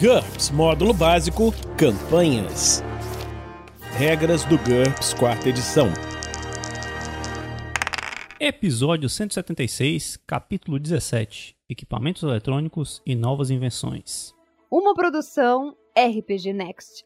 [0.00, 2.84] GURPS Módulo Básico Campanhas.
[3.96, 5.88] Regras do GURPS Quarta Edição.
[8.38, 14.32] Episódio 176, capítulo 17: Equipamentos eletrônicos e novas invenções.
[14.70, 17.04] Uma produção RPG Next.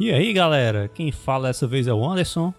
[0.00, 0.88] E aí, galera?
[0.88, 2.54] Quem fala dessa vez é o Anderson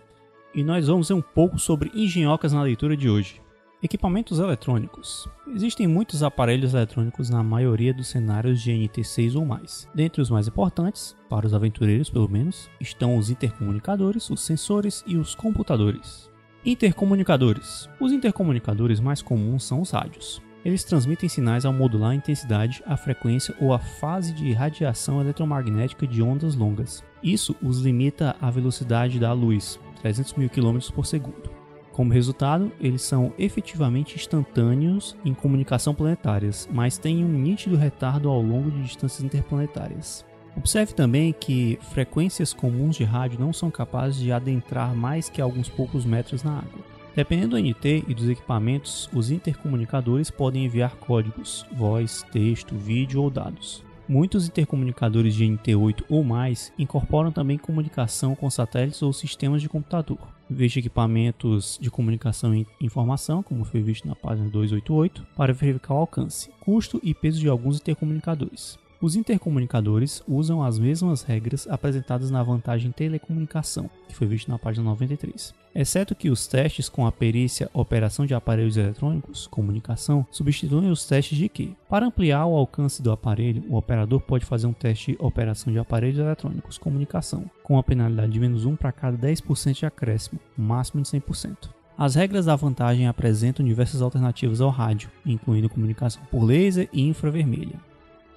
[0.53, 3.42] e nós vamos ver um pouco sobre engenhocas na leitura de hoje.
[3.83, 5.27] Equipamentos eletrônicos.
[5.53, 9.89] Existem muitos aparelhos eletrônicos na maioria dos cenários de NT6 ou mais.
[9.93, 15.17] Dentre os mais importantes, para os aventureiros pelo menos, estão os intercomunicadores, os sensores e
[15.17, 16.31] os computadores.
[16.65, 17.89] Intercomunicadores.
[17.99, 20.41] Os intercomunicadores mais comuns são os rádios.
[20.63, 26.07] Eles transmitem sinais ao modular a intensidade, a frequência ou a fase de radiação eletromagnética
[26.07, 27.03] de ondas longas.
[27.21, 31.52] Isso os limita à velocidade da luz, 300 mil km por segundo.
[31.93, 38.41] Como resultado, eles são efetivamente instantâneos em comunicação planetárias, mas têm um nítido retardo ao
[38.41, 40.25] longo de distâncias interplanetárias.
[40.57, 45.69] Observe também que frequências comuns de rádio não são capazes de adentrar mais que alguns
[45.69, 46.83] poucos metros na água.
[47.15, 53.29] Dependendo do NT e dos equipamentos, os intercomunicadores podem enviar códigos, voz, texto, vídeo ou
[53.29, 53.83] dados.
[54.07, 60.32] Muitos intercomunicadores de NT8 ou mais incorporam também comunicação com satélites ou sistemas de computador.
[60.49, 65.97] Veja equipamentos de comunicação e informação, como foi visto na página 288, para verificar o
[65.97, 68.77] alcance, custo e peso de alguns intercomunicadores.
[69.01, 74.85] Os intercomunicadores usam as mesmas regras apresentadas na vantagem telecomunicação, que foi visto na página
[74.85, 75.53] 93.
[75.75, 81.35] Exceto que os testes com a perícia operação de aparelhos eletrônicos, comunicação, substituem os testes
[81.35, 85.17] de que, para ampliar o alcance do aparelho, o operador pode fazer um teste de
[85.19, 89.85] operação de aparelhos eletrônicos, comunicação, com uma penalidade de menos 1 para cada 10% de
[89.85, 91.69] acréscimo, máximo de 100%.
[91.97, 97.79] As regras da vantagem apresentam diversas alternativas ao rádio, incluindo comunicação por laser e infravermelha.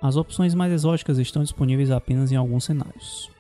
[0.01, 3.31] As opções mais exóticas estão disponíveis apenas em alguns cenários.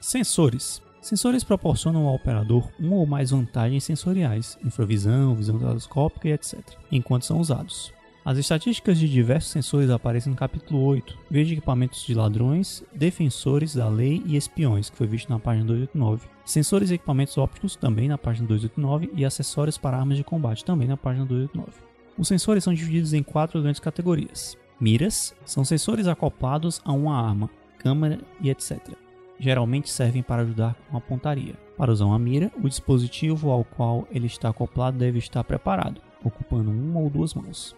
[0.00, 0.82] Sensores.
[1.04, 6.58] Sensores proporcionam ao operador uma ou mais vantagens sensoriais, infravisão, visão telescópica e etc.,
[6.90, 7.92] enquanto são usados.
[8.24, 11.18] As estatísticas de diversos sensores aparecem no capítulo 8.
[11.30, 16.26] Veja equipamentos de ladrões, defensores da lei e espiões, que foi visto na página 289.
[16.42, 20.88] Sensores e equipamentos ópticos, também na página 289, e acessórios para armas de combate, também
[20.88, 21.84] na página 289.
[22.16, 27.50] Os sensores são divididos em quatro grandes categorias: Miras são sensores acoplados a uma arma,
[27.76, 29.03] câmera e etc.
[29.38, 31.54] Geralmente servem para ajudar com a pontaria.
[31.76, 36.70] Para usar uma mira, o dispositivo ao qual ele está acoplado deve estar preparado, ocupando
[36.70, 37.76] uma ou duas mãos.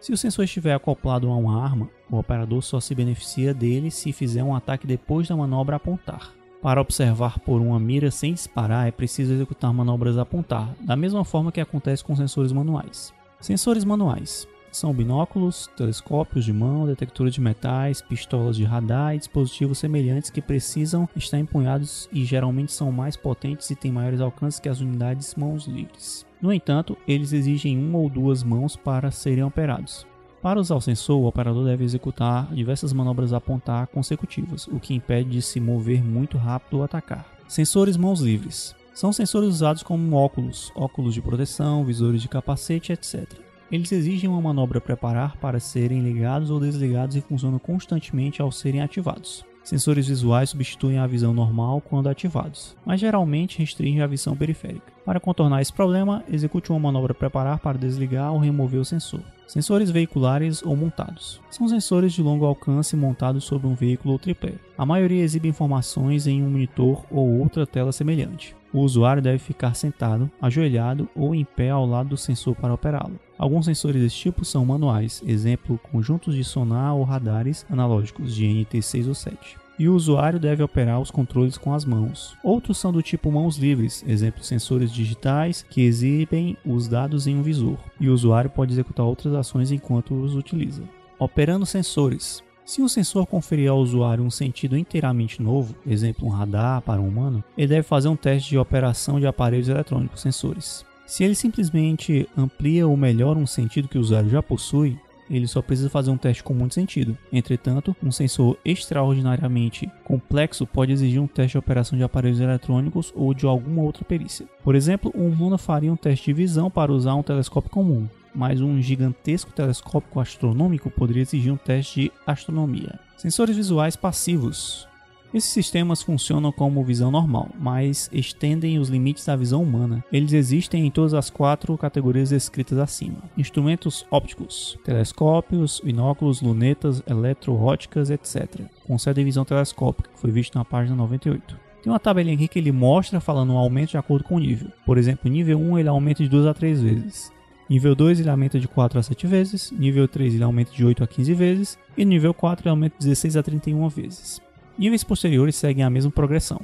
[0.00, 4.12] Se o sensor estiver acoplado a uma arma, o operador só se beneficia dele se
[4.12, 6.32] fizer um ataque depois da manobra apontar.
[6.62, 11.52] Para observar por uma mira sem disparar, é preciso executar manobras apontar, da mesma forma
[11.52, 13.12] que acontece com sensores manuais.
[13.40, 19.78] Sensores manuais são binóculos, telescópios de mão, detectores de metais, pistolas de radar e dispositivos
[19.78, 24.68] semelhantes que precisam estar empunhados e geralmente são mais potentes e têm maiores alcances que
[24.68, 26.26] as unidades mãos livres.
[26.40, 30.06] No entanto, eles exigem uma ou duas mãos para serem operados.
[30.40, 34.94] Para usar o sensor, o operador deve executar diversas manobras a apontar consecutivas, o que
[34.94, 37.26] impede de se mover muito rápido ou atacar.
[37.48, 38.76] Sensores mãos livres.
[38.94, 43.47] São sensores usados como óculos, óculos de proteção, visores de capacete, etc.
[43.70, 48.80] Eles exigem uma manobra preparar para serem ligados ou desligados e funcionam constantemente ao serem
[48.80, 49.44] ativados.
[49.62, 54.90] Sensores visuais substituem a visão normal quando ativados, mas geralmente restringem a visão periférica.
[55.04, 59.20] Para contornar esse problema, execute uma manobra preparar para desligar ou remover o sensor.
[59.46, 61.38] Sensores veiculares ou montados.
[61.50, 64.54] São sensores de longo alcance montados sobre um veículo ou tripé.
[64.78, 68.56] A maioria exibe informações em um monitor ou outra tela semelhante.
[68.72, 73.18] O usuário deve ficar sentado, ajoelhado ou em pé ao lado do sensor para operá-lo.
[73.38, 79.06] Alguns sensores desse tipo são manuais, exemplo, conjuntos de sonar ou radares analógicos de NT6
[79.06, 79.56] ou 7.
[79.78, 82.36] E o usuário deve operar os controles com as mãos.
[82.42, 87.42] Outros são do tipo mãos livres, exemplo, sensores digitais que exibem os dados em um
[87.42, 87.78] visor.
[88.00, 90.82] E o usuário pode executar outras ações enquanto os utiliza.
[91.16, 92.42] Operando sensores.
[92.64, 97.06] Se um sensor conferir ao usuário um sentido inteiramente novo, exemplo um radar para um
[97.06, 100.84] humano, ele deve fazer um teste de operação de aparelhos eletrônicos sensores.
[101.08, 104.98] Se ele simplesmente amplia ou melhora um sentido que o usuário já possui,
[105.30, 107.16] ele só precisa fazer um teste com muito sentido.
[107.32, 113.32] Entretanto, um sensor extraordinariamente complexo pode exigir um teste de operação de aparelhos eletrônicos ou
[113.32, 114.46] de alguma outra perícia.
[114.62, 118.60] Por exemplo, um humano faria um teste de visão para usar um telescópio comum, mas
[118.60, 123.00] um gigantesco telescópio astronômico poderia exigir um teste de astronomia.
[123.16, 124.87] Sensores visuais passivos.
[125.32, 130.02] Esses sistemas funcionam como visão normal, mas estendem os limites da visão humana.
[130.10, 138.08] Eles existem em todas as quatro categorias descritas acima: instrumentos ópticos, telescópios, binóculos, lunetas, eletroóticas,
[138.08, 138.62] etc.
[138.86, 141.68] Concedem visão telescópica, que foi visto na página 98.
[141.82, 144.70] Tem uma tabelinha aqui que ele mostra falando um aumento de acordo com o nível.
[144.86, 147.32] Por exemplo, nível 1 ele aumenta de 2 a 3 vezes.
[147.68, 151.04] Nível 2 ele aumenta de 4 a 7 vezes, nível 3 ele aumenta de 8
[151.04, 154.40] a 15 vezes e nível 4 ele aumenta de 16 a 31 vezes.
[154.78, 156.60] Níveis posteriores seguem a mesma progressão.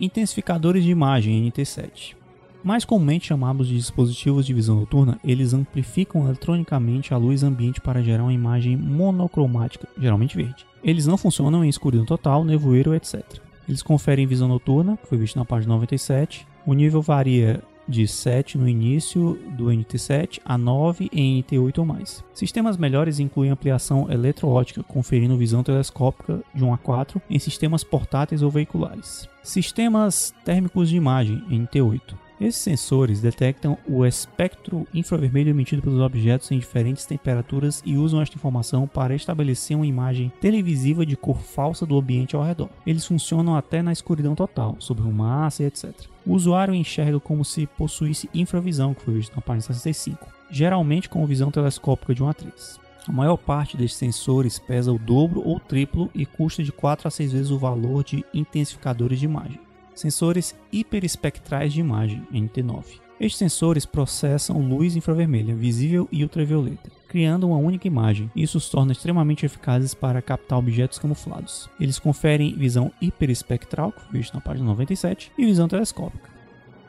[0.00, 2.16] Intensificadores de imagem NT7.
[2.64, 8.02] Mais comumente chamados de dispositivos de visão noturna, eles amplificam eletronicamente a luz ambiente para
[8.02, 10.64] gerar uma imagem monocromática, geralmente verde.
[10.82, 13.22] Eles não funcionam em escuridão total, nevoeiro, etc.
[13.68, 16.46] Eles conferem visão noturna, que foi visto na página 97.
[16.64, 22.22] O nível varia de 7 no início do NT7 a 9 em NT8 ou mais.
[22.34, 28.42] Sistemas melhores incluem ampliação eletroótica, conferindo visão telescópica de 1 a 4 em sistemas portáteis
[28.42, 29.28] ou veiculares.
[29.42, 32.27] Sistemas térmicos de imagem, NT8.
[32.40, 38.36] Esses sensores detectam o espectro infravermelho emitido pelos objetos em diferentes temperaturas e usam esta
[38.36, 42.68] informação para estabelecer uma imagem televisiva de cor falsa do ambiente ao redor.
[42.86, 45.92] Eles funcionam até na escuridão total, sob fumaça e etc.
[46.24, 51.26] O usuário enxerga como se possuísse infravisão, que foi visto na página 65, geralmente com
[51.26, 52.80] visão telescópica de 1 a 3.
[53.08, 57.10] A maior parte desses sensores pesa o dobro ou triplo e custa de 4 a
[57.10, 59.67] 6 vezes o valor de intensificadores de imagem
[59.98, 63.00] sensores hiperespectrais de imagem, NT9.
[63.20, 68.30] Estes sensores processam luz infravermelha, visível e ultravioleta, criando uma única imagem.
[68.34, 71.68] Isso os torna extremamente eficazes para captar objetos camuflados.
[71.80, 76.37] Eles conferem visão hiperespectral, visto na página 97, e visão telescópica.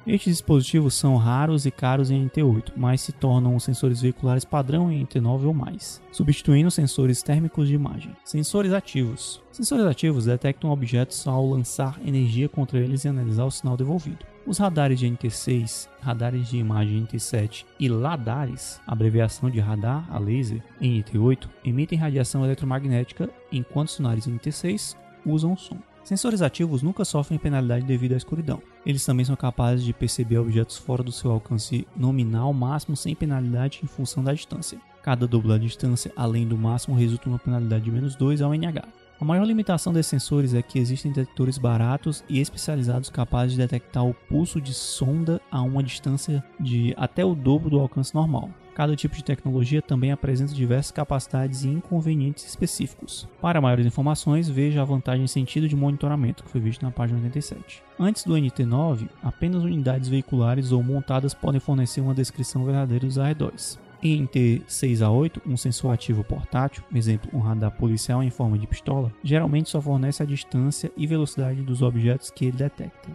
[0.07, 5.05] Estes dispositivos são raros e caros em NT8, mas se tornam sensores veiculares padrão em
[5.05, 8.15] NT9 ou mais, substituindo sensores térmicos de imagem.
[8.23, 9.41] Sensores ativos.
[9.51, 14.25] Sensores ativos detectam objetos ao lançar energia contra eles e analisar o sinal devolvido.
[14.47, 20.63] Os radares de NT6, radares de imagem NT7 e ladares, abreviação de radar a laser,
[20.81, 24.95] em NT8, emitem radiação eletromagnética, enquanto sonares NT6
[25.25, 25.77] usam som.
[26.09, 28.63] Sensores ativos nunca sofrem penalidade devido à escuridão.
[28.83, 33.81] Eles também são capazes de perceber objetos fora do seu alcance nominal máximo sem penalidade
[33.83, 34.79] em função da distância.
[35.03, 38.87] Cada dobro da distância além do máximo resulta uma penalidade de menos 2 ao NH.
[39.21, 44.03] A maior limitação desses sensores é que existem detectores baratos e especializados capazes de detectar
[44.03, 48.49] o pulso de sonda a uma distância de até o dobro do alcance normal.
[48.73, 53.27] Cada tipo de tecnologia também apresenta diversas capacidades e inconvenientes específicos.
[53.41, 57.19] Para maiores informações, veja a vantagem em sentido de monitoramento, que foi visto na página
[57.19, 57.83] 87.
[57.99, 63.77] Antes do NT9, apenas unidades veiculares ou montadas podem fornecer uma descrição verdadeira dos arredores.
[64.01, 68.65] Em T6 a 8, um sensor ativo portátil, exemplo, um radar policial em forma de
[68.65, 73.09] pistola, geralmente só fornece a distância e velocidade dos objetos que ele detecta.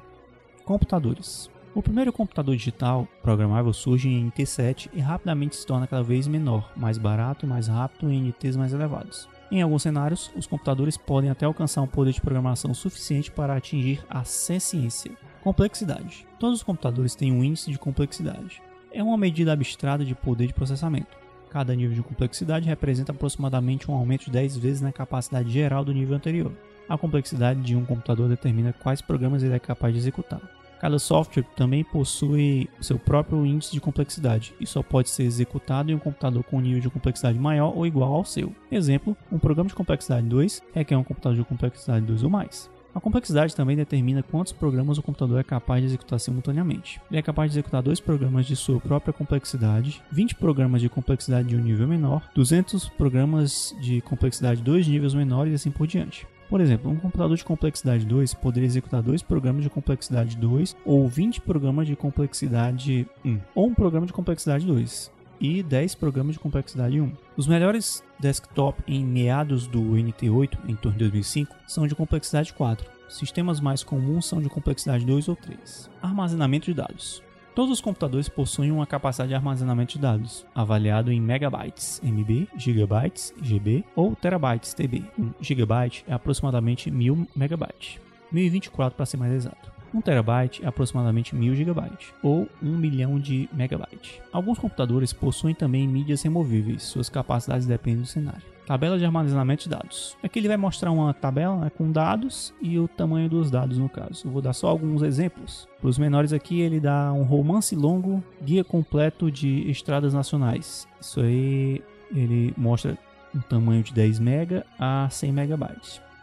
[0.63, 1.51] Computadores.
[1.75, 6.71] O primeiro computador digital programável surge em NT7 e rapidamente se torna cada vez menor,
[6.77, 9.29] mais barato e mais rápido em NTs mais elevados.
[9.51, 14.05] Em alguns cenários, os computadores podem até alcançar um poder de programação suficiente para atingir
[14.09, 15.11] a ciência.
[15.43, 16.25] Complexidade.
[16.39, 18.63] Todos os computadores têm um índice de complexidade.
[18.93, 21.17] É uma medida abstrata de poder de processamento.
[21.51, 25.93] Cada nível de complexidade representa aproximadamente um aumento de 10 vezes na capacidade geral do
[25.93, 26.53] nível anterior.
[26.89, 30.41] A complexidade de um computador determina quais programas ele é capaz de executar.
[30.81, 35.95] Cada software também possui seu próprio índice de complexidade e só pode ser executado em
[35.95, 38.55] um computador com nível de complexidade maior ou igual ao seu.
[38.71, 42.71] Exemplo, um programa de complexidade 2 requer um computador de complexidade 2 ou mais.
[42.95, 47.01] A complexidade também determina quantos programas o computador é capaz de executar simultaneamente.
[47.11, 51.49] Ele é capaz de executar dois programas de sua própria complexidade, 20 programas de complexidade
[51.49, 55.89] de um nível menor, 200 programas de complexidade de dois níveis menores e assim por
[55.89, 56.25] diante.
[56.49, 61.09] Por exemplo, um computador de complexidade 2 poderia executar dois programas de complexidade 2 ou
[61.09, 65.11] 20 programas de complexidade 1, ou um programa de complexidade 2
[65.41, 67.13] e 10 programas de complexidade 1.
[67.37, 72.89] Os melhores desktop em meados do NT8, em torno de 2005, são de complexidade 4.
[73.09, 75.91] Sistemas mais comuns são de complexidade 2 ou 3.
[76.03, 77.23] Armazenamento de dados.
[77.55, 83.33] Todos os computadores possuem uma capacidade de armazenamento de dados, avaliado em megabytes MB, gigabytes
[83.41, 85.05] GB ou terabytes TB.
[85.17, 88.01] Um gigabyte é aproximadamente 1000 megabytes,
[88.33, 89.73] 1024 para ser mais exato.
[89.95, 91.83] 1 terabyte é aproximadamente 1000 GB
[92.25, 94.21] ou 1 milhão de megabytes.
[94.33, 98.54] Alguns computadores possuem também mídias removíveis, suas capacidades dependem do cenário.
[98.67, 100.17] Tabela de armazenamento de dados.
[100.23, 103.89] Aqui ele vai mostrar uma tabela né, com dados e o tamanho dos dados no
[103.89, 104.27] caso.
[104.27, 105.69] Eu vou dar só alguns exemplos.
[105.81, 110.89] Para os menores aqui ele dá um romance longo, guia completo de estradas nacionais.
[111.01, 111.83] Isso aí
[112.15, 112.97] ele mostra
[113.35, 115.65] um tamanho de 10 MB a 100 MB.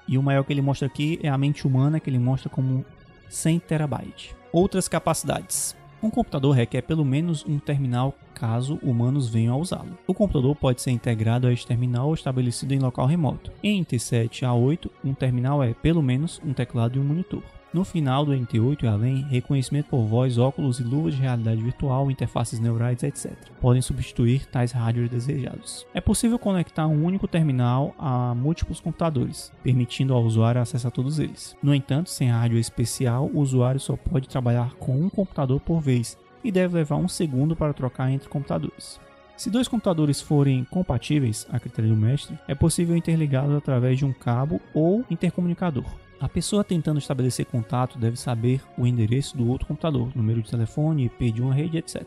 [0.08, 2.84] E o maior que ele mostra aqui é a mente humana, que ele mostra como
[3.30, 4.36] 100 terabytes.
[4.52, 5.76] Outras capacidades.
[6.04, 9.96] Um computador requer pelo menos um terminal caso humanos venham a usá-lo.
[10.08, 13.52] O computador pode ser integrado a este terminal ou estabelecido em local remoto.
[13.62, 17.44] Em NT7 a 8, um terminal é pelo menos um teclado e um monitor.
[17.74, 22.12] No final do NT8 e além, reconhecimento por voz, óculos e luvas de realidade virtual,
[22.12, 23.32] interfaces neurais, etc.
[23.62, 25.88] podem substituir tais hardware desejados.
[25.94, 31.18] É possível conectar um único terminal a múltiplos computadores, permitindo ao usuário acesso a todos
[31.18, 31.56] eles.
[31.64, 36.18] No entanto, sem hardware especial, o usuário só pode trabalhar com um computador por vez
[36.44, 39.00] e deve levar um segundo para trocar entre computadores.
[39.38, 44.12] Se dois computadores forem compatíveis, a critério do mestre, é possível interligá-los através de um
[44.12, 45.86] cabo ou intercomunicador.
[46.22, 51.06] A pessoa tentando estabelecer contato deve saber o endereço do outro computador, número de telefone,
[51.06, 52.06] IP de uma rede, etc.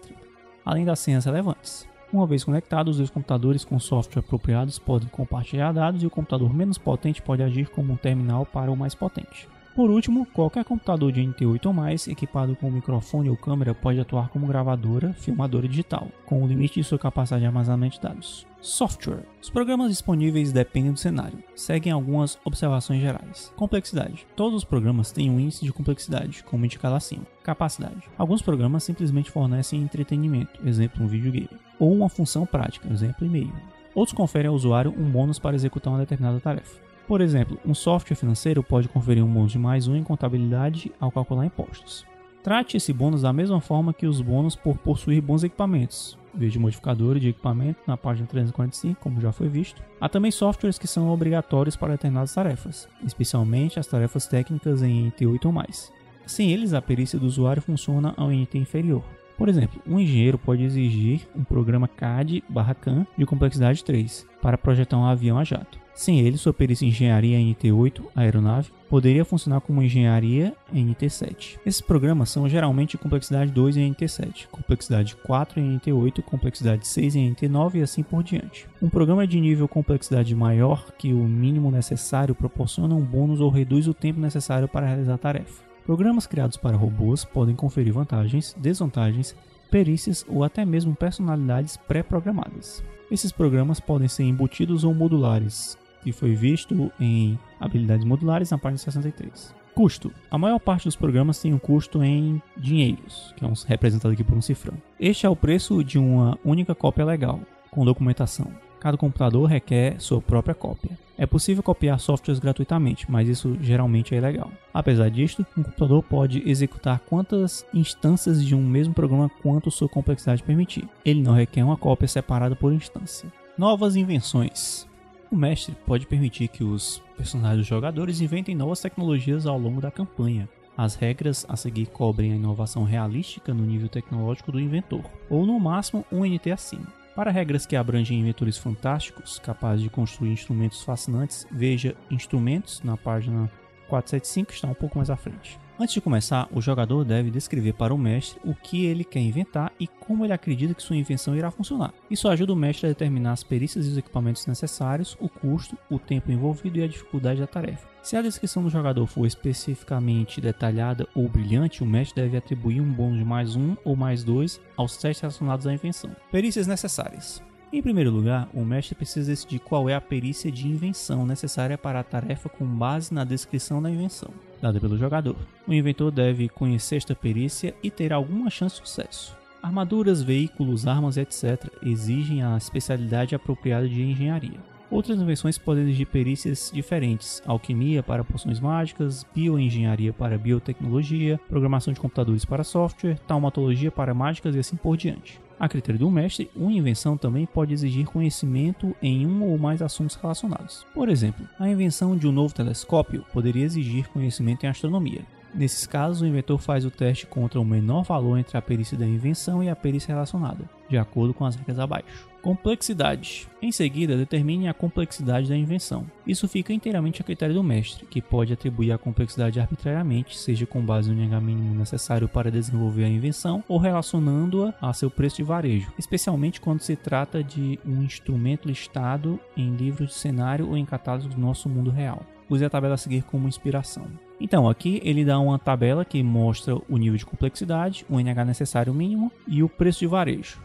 [0.64, 1.84] Além das senhas relevantes.
[2.12, 6.54] Uma vez conectados, os dois computadores com software apropriados podem compartilhar dados e o computador
[6.54, 9.48] menos potente pode agir como um terminal para o mais potente.
[9.74, 14.28] Por último, qualquer computador de NT8 ou mais equipado com microfone ou câmera pode atuar
[14.28, 18.46] como gravadora, filmadora digital, com o limite de sua capacidade de armazenamento de dados.
[18.60, 19.24] Software.
[19.42, 21.42] Os programas disponíveis dependem do cenário.
[21.56, 23.52] Seguem algumas observações gerais.
[23.56, 24.24] Complexidade.
[24.36, 27.26] Todos os programas têm um índice de complexidade, como indicado acima.
[27.42, 28.08] Capacidade.
[28.16, 31.50] Alguns programas simplesmente fornecem entretenimento, exemplo um videogame,
[31.80, 33.52] ou uma função prática, exemplo e-mail.
[33.92, 36.83] Outros conferem ao usuário um bônus para executar uma determinada tarefa.
[37.06, 41.10] Por exemplo, um software financeiro pode conferir um bônus de mais um em contabilidade ao
[41.10, 42.06] calcular impostos.
[42.42, 46.18] Trate esse bônus da mesma forma que os bônus por possuir bons equipamentos.
[46.32, 49.82] Veja modificadores de equipamento na página 345, como já foi visto.
[50.00, 55.46] Há também softwares que são obrigatórios para determinadas tarefas, especialmente as tarefas técnicas em NT8
[55.46, 55.92] ou mais.
[56.26, 59.04] Sem eles, a perícia do usuário funciona ao NT inferior.
[59.36, 65.04] Por exemplo, um engenheiro pode exigir um programa CAD/CAM de complexidade 3 para projetar um
[65.04, 65.84] avião a jato.
[65.94, 71.58] Sem ele, sua perícia em engenharia NT8, aeronave, poderia funcionar como engenharia NT7.
[71.64, 77.14] Esses programas são geralmente de complexidade 2 em NT7, complexidade 4 em NT8, complexidade 6
[77.14, 78.66] em NT9 e assim por diante.
[78.82, 83.86] Um programa de nível complexidade maior que o mínimo necessário proporciona um bônus ou reduz
[83.86, 85.73] o tempo necessário para realizar a tarefa.
[85.84, 89.36] Programas criados para robôs podem conferir vantagens, desvantagens,
[89.70, 92.82] perícias ou até mesmo personalidades pré-programadas.
[93.10, 98.78] Esses programas podem ser embutidos ou modulares, que foi visto em habilidades modulares na página
[98.78, 99.54] 63.
[99.74, 100.10] Custo.
[100.30, 104.24] A maior parte dos programas tem um custo em dinheiros, que é um, representado aqui
[104.24, 104.74] por um cifrão.
[104.98, 108.50] Este é o preço de uma única cópia legal, com documentação.
[108.84, 110.98] Cada computador requer sua própria cópia.
[111.16, 114.52] É possível copiar softwares gratuitamente, mas isso geralmente é ilegal.
[114.74, 120.42] Apesar disto, um computador pode executar quantas instâncias de um mesmo programa quanto sua complexidade
[120.42, 120.86] permitir.
[121.02, 123.32] Ele não requer uma cópia separada por instância.
[123.56, 124.86] Novas invenções.
[125.32, 129.90] O mestre pode permitir que os personagens dos jogadores inventem novas tecnologias ao longo da
[129.90, 130.46] campanha.
[130.76, 135.58] As regras a seguir cobrem a inovação realística no nível tecnológico do inventor, ou no
[135.58, 137.03] máximo um NT acima.
[137.14, 143.48] Para regras que abrangem inventores fantásticos, capazes de construir instrumentos fascinantes, veja Instrumentos na página
[143.88, 145.56] 475, que está um pouco mais à frente.
[145.78, 149.72] Antes de começar, o jogador deve descrever para o mestre o que ele quer inventar
[149.78, 151.94] e como ele acredita que sua invenção irá funcionar.
[152.10, 156.00] Isso ajuda o mestre a determinar as perícias e os equipamentos necessários, o custo, o
[156.00, 157.93] tempo envolvido e a dificuldade da tarefa.
[158.04, 162.92] Se a descrição do jogador for especificamente detalhada ou brilhante, o mestre deve atribuir um
[162.92, 166.14] bônus de mais um ou mais dois aos testes relacionados à invenção.
[166.30, 167.42] Perícias necessárias.
[167.72, 171.98] Em primeiro lugar, o mestre precisa decidir qual é a perícia de invenção necessária para
[171.98, 174.28] a tarefa com base na descrição da invenção,
[174.60, 175.36] dada pelo jogador.
[175.66, 179.34] O inventor deve conhecer esta perícia e ter alguma chance de sucesso.
[179.62, 181.72] Armaduras, veículos, armas, etc.
[181.82, 184.73] exigem a especialidade apropriada de engenharia.
[184.90, 192.00] Outras invenções podem exigir perícias diferentes: alquimia para poções mágicas, bioengenharia para biotecnologia, programação de
[192.00, 195.40] computadores para software, taumatologia para mágicas e assim por diante.
[195.58, 200.16] A critério do mestre, uma invenção também pode exigir conhecimento em um ou mais assuntos
[200.16, 200.84] relacionados.
[200.92, 205.22] Por exemplo, a invenção de um novo telescópio poderia exigir conhecimento em astronomia.
[205.54, 209.06] Nesses casos, o inventor faz o teste contra o menor valor entre a perícia da
[209.06, 212.28] invenção e a perícia relacionada, de acordo com as regras abaixo.
[212.42, 213.48] Complexidade.
[213.62, 216.04] Em seguida, determine a complexidade da invenção.
[216.26, 220.84] Isso fica inteiramente a critério do mestre, que pode atribuir a complexidade arbitrariamente, seja com
[220.84, 225.42] base no INH mínimo necessário para desenvolver a invenção ou relacionando-a a seu preço de
[225.44, 230.84] varejo, especialmente quando se trata de um instrumento listado em livros de cenário ou em
[230.84, 232.26] catálogos do nosso mundo real.
[232.50, 234.06] Use a tabela a seguir como inspiração.
[234.40, 238.92] Então, aqui ele dá uma tabela que mostra o nível de complexidade, o NH necessário
[238.92, 240.60] mínimo e o preço de varejo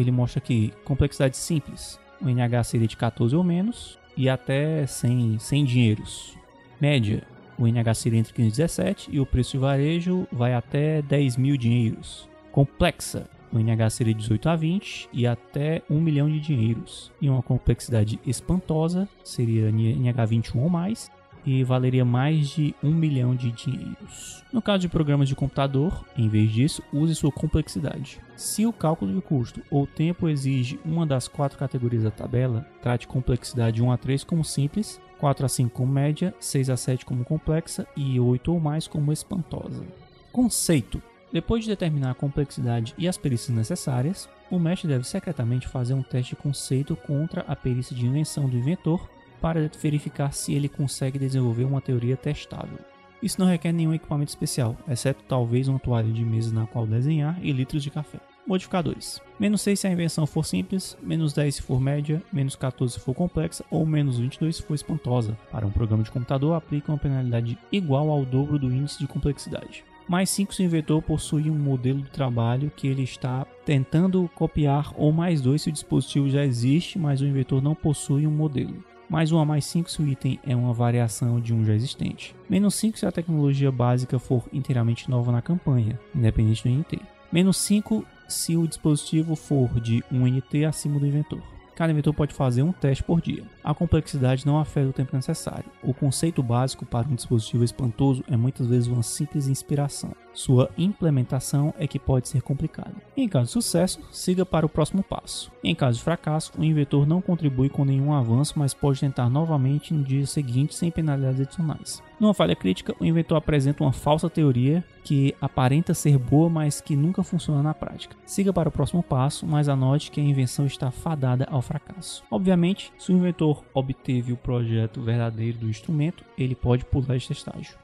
[0.00, 1.98] ele mostra aqui complexidade simples.
[2.20, 6.36] O NH seria de 14 ou menos e até 100, 100 dinheiros.
[6.80, 7.22] Média,
[7.58, 11.36] o NH seria entre 15 e 17 e o preço de varejo vai até 10
[11.36, 12.28] mil dinheiros.
[12.50, 17.12] Complexa, o NH seria 18 a 20 e até 1 milhão de dinheiros.
[17.20, 21.10] E uma complexidade espantosa seria NH 21 ou mais
[21.44, 24.44] e valeria mais de 1 milhão de dinheiros.
[24.52, 28.20] No caso de programas de computador, em vez disso, use sua complexidade.
[28.36, 33.06] Se o cálculo de custo ou tempo exige uma das quatro categorias da tabela, trate
[33.06, 37.24] complexidade 1 a 3 como simples, 4 a 5 como média, 6 a 7 como
[37.24, 39.84] complexa e 8 ou mais como espantosa.
[40.32, 45.94] Conceito depois de determinar a complexidade e as perícias necessárias, o mestre deve secretamente fazer
[45.94, 49.08] um teste de conceito contra a perícia de invenção do inventor
[49.40, 52.78] para verificar se ele consegue desenvolver uma teoria testável.
[53.22, 57.38] Isso não requer nenhum equipamento especial, exceto talvez uma toalha de mesa na qual desenhar
[57.42, 58.18] e litros de café.
[58.46, 62.94] Modificadores: menos 6 se a invenção for simples, menos 10 se for média, menos 14
[62.94, 65.36] se for complexa ou menos 22 se for espantosa.
[65.50, 69.84] Para um programa de computador, aplica uma penalidade igual ao dobro do índice de complexidade.
[70.08, 74.92] Mais 5 se o inventor possui um modelo de trabalho que ele está tentando copiar,
[74.96, 78.82] ou mais 2 se o dispositivo já existe, mas o inventor não possui um modelo.
[79.10, 82.32] Mais 1 a mais 5 se o item é uma variação de um já existente.
[82.48, 87.00] Menos 5 se a tecnologia básica for inteiramente nova na campanha, independente do NT.
[87.32, 91.42] Menos 5 se o dispositivo for de um NT acima do inventor.
[91.80, 93.42] Cada inventor pode fazer um teste por dia.
[93.64, 95.64] A complexidade não afeta o tempo necessário.
[95.82, 100.12] O conceito básico para um dispositivo espantoso é muitas vezes uma simples inspiração.
[100.34, 102.92] Sua implementação é que pode ser complicada.
[103.16, 105.50] Em caso de sucesso, siga para o próximo passo.
[105.64, 109.94] Em caso de fracasso, o inventor não contribui com nenhum avanço, mas pode tentar novamente
[109.94, 112.02] no dia seguinte sem penalidades adicionais.
[112.20, 116.96] Numa falha crítica, o inventor apresenta uma falsa teoria que aparenta ser boa, mas que
[116.96, 118.16] nunca funciona na prática.
[118.24, 122.22] Siga para o próximo passo, mas anote que a invenção está fadada ao fracasso.
[122.30, 127.76] Obviamente, se o inventor obteve o projeto verdadeiro do instrumento, ele pode pular este estágio.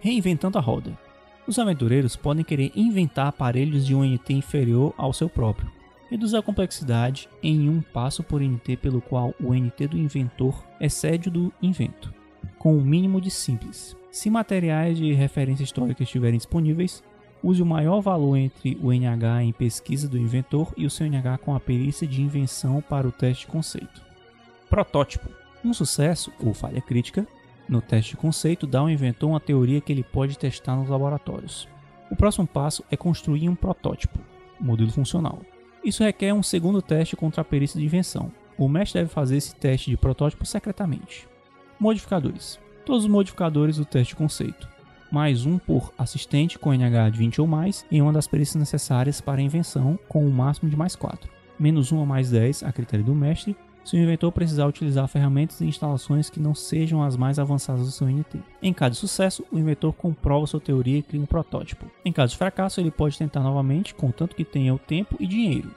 [0.00, 0.98] Reinventando a roda.
[1.46, 5.70] Os aventureiros podem querer inventar aparelhos de um NT inferior ao seu próprio.
[6.08, 11.28] Reduzir a complexidade em um passo por NT pelo qual o NT do inventor excede
[11.28, 12.12] o do invento,
[12.58, 13.96] com o um mínimo de simples.
[14.12, 17.02] Se materiais de referência histórica estiverem disponíveis,
[17.42, 21.38] use o maior valor entre o NH em pesquisa do inventor e o seu NH
[21.38, 24.02] com a perícia de invenção para o teste de conceito.
[24.68, 25.30] Protótipo.
[25.64, 27.26] Um sucesso ou falha crítica
[27.66, 31.66] no teste de conceito, dá ao inventor uma teoria que ele pode testar nos laboratórios.
[32.10, 34.18] O próximo passo é construir um protótipo,
[34.60, 35.40] um modelo funcional.
[35.82, 38.30] Isso requer um segundo teste contra a perícia de invenção.
[38.58, 41.26] O mestre deve fazer esse teste de protótipo secretamente.
[41.80, 42.60] Modificadores.
[42.84, 44.68] Todos os modificadores do teste conceito.
[45.10, 49.20] Mais um por assistente com NH de 20 ou mais em uma das perícias necessárias
[49.20, 51.30] para a invenção, com um máximo de mais 4.
[51.58, 55.60] Menos 1 a mais 10 a critério do mestre se o inventor precisar utilizar ferramentas
[55.60, 58.38] e instalações que não sejam as mais avançadas do seu NT.
[58.60, 61.86] Em caso de sucesso, o inventor comprova sua teoria e cria um protótipo.
[62.04, 65.70] Em caso de fracasso, ele pode tentar novamente, contanto que tenha o tempo e dinheiro.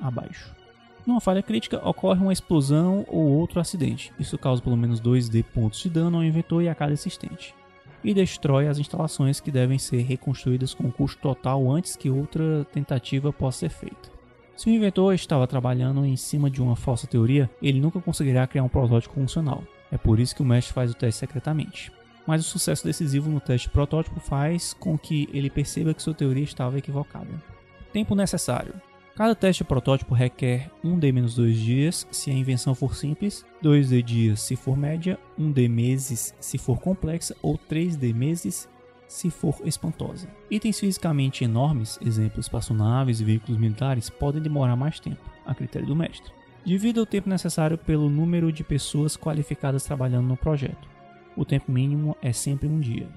[0.00, 0.61] Abaixo.
[1.06, 4.12] Numa falha crítica, ocorre uma explosão ou outro acidente.
[4.18, 7.54] Isso causa pelo menos 2D pontos de dano ao inventor e a cada assistente.
[8.04, 13.32] E destrói as instalações que devem ser reconstruídas com custo total antes que outra tentativa
[13.32, 14.10] possa ser feita.
[14.56, 18.62] Se o inventor estava trabalhando em cima de uma falsa teoria, ele nunca conseguirá criar
[18.62, 19.64] um protótipo funcional.
[19.90, 21.92] É por isso que o mestre faz o teste secretamente.
[22.26, 26.44] Mas o sucesso decisivo no teste protótipo faz com que ele perceba que sua teoria
[26.44, 27.42] estava equivocada.
[27.92, 28.74] Tempo necessário.
[29.14, 34.74] Cada teste protótipo requer 1D-2 dias se a invenção for simples, 2D dias se for
[34.74, 38.66] média, 1D meses se for complexa ou 3D meses
[39.06, 40.26] se for espantosa.
[40.50, 45.94] Itens fisicamente enormes, exemplos espaçonaves e veículos militares, podem demorar mais tempo, a critério do
[45.94, 46.32] mestre.
[46.64, 50.88] Divida o tempo necessário pelo número de pessoas qualificadas trabalhando no projeto.
[51.36, 53.08] O tempo mínimo é sempre um dia.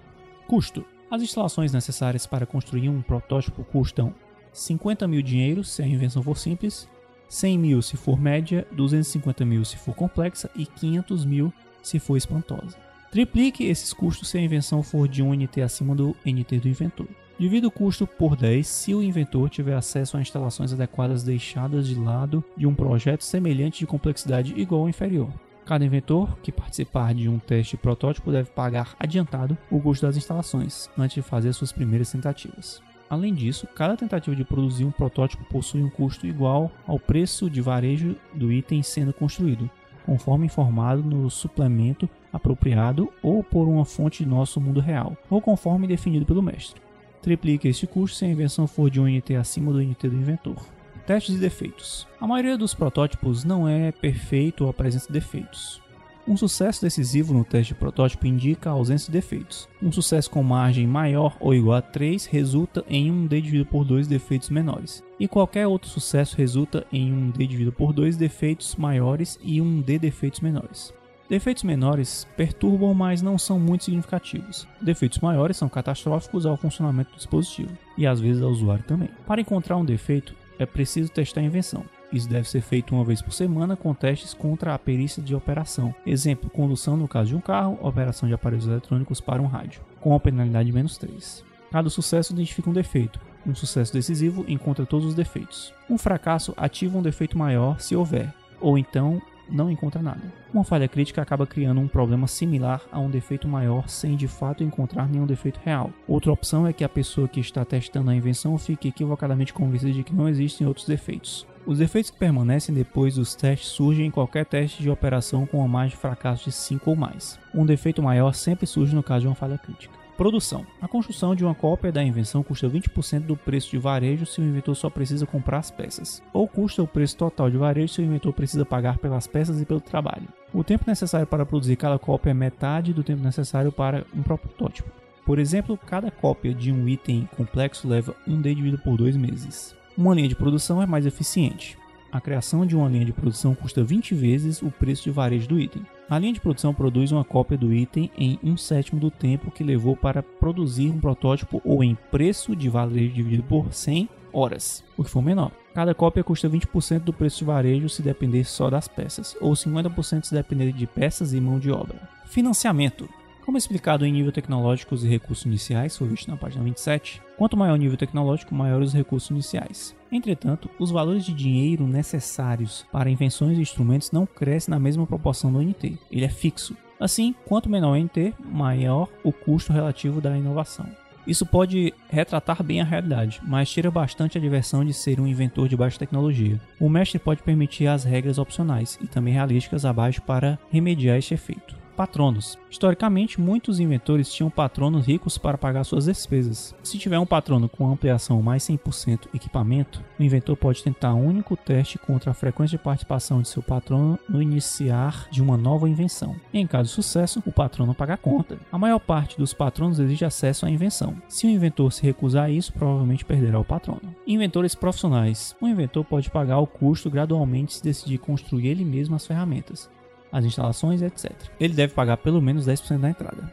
[0.45, 4.13] Custo: As instalações necessárias para construir um protótipo custam
[4.55, 6.87] 50 mil dinheiros se a invenção for simples,
[7.27, 12.15] 100 mil se for média, 250 mil se for complexa e 500 mil se for
[12.15, 12.77] espantosa.
[13.11, 17.07] Triplique esses custos se a invenção for de um NT acima do NT do inventor.
[17.37, 21.95] Divida o custo por 10 se o inventor tiver acesso a instalações adequadas deixadas de
[21.95, 25.29] lado de um projeto semelhante de complexidade igual ou inferior.
[25.65, 30.89] Cada inventor que participar de um teste protótipo deve pagar adiantado o custo das instalações
[30.97, 32.84] antes de fazer suas primeiras tentativas.
[33.09, 37.61] Além disso, cada tentativa de produzir um protótipo possui um custo igual ao preço de
[37.61, 39.69] varejo do item sendo construído,
[40.05, 45.87] conforme informado no suplemento apropriado ou por uma fonte de nosso mundo real, ou conforme
[45.87, 46.81] definido pelo mestre.
[47.21, 50.57] Triplique este custo se a invenção for de um NT acima do NT do inventor.
[51.05, 52.07] Testes e defeitos.
[52.19, 55.81] A maioria dos protótipos não é perfeito ou apresenta defeitos.
[56.27, 59.69] Um sucesso decisivo no teste de protótipo indica a ausência de defeitos.
[59.79, 63.85] Um sucesso com margem maior ou igual a 3 resulta em um D dividido por
[63.85, 65.03] 2 defeitos menores.
[65.19, 69.79] E qualquer outro sucesso resulta em um D dividido por 2 defeitos maiores e um
[69.79, 70.91] D defeitos menores.
[71.29, 74.67] Defeitos menores perturbam, mas não são muito significativos.
[74.81, 79.09] Defeitos maiores são catastróficos ao funcionamento do dispositivo e às vezes ao usuário também.
[79.27, 81.83] Para encontrar um defeito, é preciso testar a invenção.
[82.15, 85.93] Isso deve ser feito uma vez por semana com testes contra a perícia de operação.
[86.07, 90.15] Exemplo, condução no caso de um carro, operação de aparelhos eletrônicos para um rádio, com
[90.15, 91.43] a penalidade de menos 3.
[91.69, 93.19] Cada sucesso identifica um defeito.
[93.45, 95.73] Um sucesso decisivo encontra todos os defeitos.
[95.89, 100.21] Um fracasso ativa um defeito maior se houver, ou então não encontra nada.
[100.53, 104.63] Uma falha crítica acaba criando um problema similar a um defeito maior sem de fato
[104.63, 105.91] encontrar nenhum defeito real.
[106.07, 110.03] Outra opção é que a pessoa que está testando a invenção fique equivocadamente convencida de
[110.03, 111.45] que não existem outros defeitos.
[111.65, 115.67] Os defeitos que permanecem depois dos testes surgem em qualquer teste de operação com uma
[115.67, 117.39] margem de fracasso de 5 ou mais.
[117.55, 119.91] Um defeito maior sempre surge no caso de uma falha crítica.
[120.15, 120.63] Produção.
[120.79, 124.43] A construção de uma cópia da invenção custa 20% do preço de varejo se o
[124.43, 128.05] inventor só precisa comprar as peças, ou custa o preço total de varejo se o
[128.05, 130.27] inventor precisa pagar pelas peças e pelo trabalho.
[130.53, 134.89] O tempo necessário para produzir cada cópia é metade do tempo necessário para um protótipo.
[135.25, 139.75] Por exemplo, cada cópia de um item complexo leva um D dividido por dois meses.
[139.97, 141.77] Uma linha de produção é mais eficiente.
[142.11, 145.59] A criação de uma linha de produção custa 20 vezes o preço de varejo do
[145.59, 145.85] item.
[146.09, 149.63] A linha de produção produz uma cópia do item em um sétimo do tempo que
[149.63, 155.03] levou para produzir um protótipo ou em preço de varejo dividido por 100 horas, o
[155.03, 155.51] que for menor.
[155.73, 160.25] Cada cópia custa 20% do preço de varejo se depender só das peças, ou 50%
[160.25, 162.09] se depender de peças e mão de obra.
[162.25, 163.07] Financiamento.
[163.45, 167.75] Como explicado em nível tecnológicos e recursos iniciais, foi visto na página 27, quanto maior
[167.75, 169.95] o nível tecnológico, maiores os recursos iniciais.
[170.11, 175.53] Entretanto, os valores de dinheiro necessários para invenções e instrumentos não crescem na mesma proporção
[175.53, 176.75] do NT, ele é fixo.
[176.99, 180.87] Assim, quanto menor o NT, maior o custo relativo da inovação.
[181.27, 185.69] Isso pode retratar bem a realidade, mas tira bastante a diversão de ser um inventor
[185.69, 186.59] de baixa tecnologia.
[186.79, 191.84] O mestre pode permitir as regras opcionais e também realísticas abaixo para remediar este efeito
[191.95, 192.59] patronos.
[192.69, 196.75] Historicamente, muitos inventores tinham patronos ricos para pagar suas despesas.
[196.83, 201.55] Se tiver um patrono com ampliação mais 100% equipamento, o inventor pode tentar um único
[201.55, 206.35] teste contra a frequência de participação de seu patrono no iniciar de uma nova invenção.
[206.53, 208.59] Em caso de sucesso, o patrono paga a conta.
[208.71, 211.15] A maior parte dos patronos exige acesso à invenção.
[211.27, 214.15] Se o inventor se recusar a isso, provavelmente perderá o patrono.
[214.27, 215.55] Inventores profissionais.
[215.61, 219.89] O inventor pode pagar o custo gradualmente se decidir construir ele mesmo as ferramentas
[220.35, 221.31] as instalações, etc.
[221.57, 223.49] Ele deve pagar pelo menos 10% da entrada.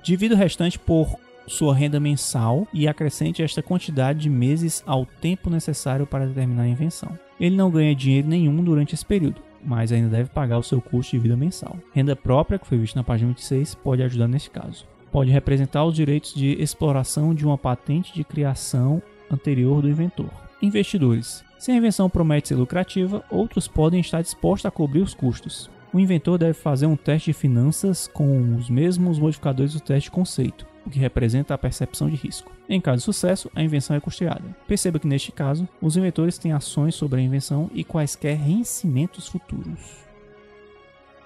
[0.00, 5.50] Divida o restante por sua renda mensal e acrescente esta quantidade de meses ao tempo
[5.50, 7.18] necessário para determinar a invenção.
[7.40, 11.16] Ele não ganha dinheiro nenhum durante esse período, mas ainda deve pagar o seu custo
[11.16, 11.76] de vida mensal.
[11.92, 14.86] Renda própria, que foi visto na página 26, pode ajudar nesse caso.
[15.10, 20.30] Pode representar os direitos de exploração de uma patente de criação anterior do inventor.
[20.62, 21.42] Investidores.
[21.58, 25.98] Se a invenção promete ser lucrativa, outros podem estar dispostos a cobrir os custos o
[25.98, 30.66] inventor deve fazer um teste de finanças com os mesmos modificadores do teste de conceito,
[30.86, 32.52] o que representa a percepção de risco.
[32.68, 34.44] Em caso de sucesso, a invenção é custeada.
[34.66, 40.04] Perceba que neste caso, os inventores têm ações sobre a invenção e quaisquer vencimentos futuros.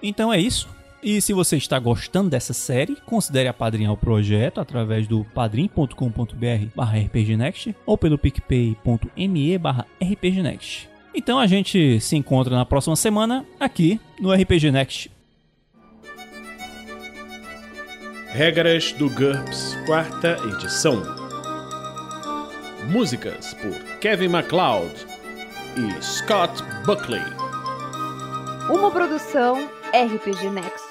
[0.01, 0.67] Então é isso.
[1.03, 5.93] E se você está gostando dessa série, considere apadrinhar o projeto através do padrim.com.br
[7.05, 9.55] rpgnext ou pelo picpay.me
[10.01, 10.94] rpgnext.
[11.15, 15.09] Então a gente se encontra na próxima semana aqui no RPG Next.
[18.33, 21.01] Regras do GURPS, quarta edição.
[22.91, 24.93] Músicas por Kevin MacLeod
[25.77, 27.23] e Scott Buckley.
[28.69, 29.55] Uma produção
[29.93, 30.84] RPG Next.